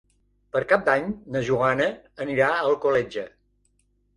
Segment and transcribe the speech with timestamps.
[0.55, 1.87] Per Cap d'Any na Joana
[2.25, 3.29] anirà a Alcoletge.